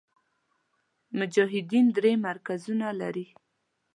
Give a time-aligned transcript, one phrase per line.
[1.17, 3.27] مجاهدین درې مرکزونه لري.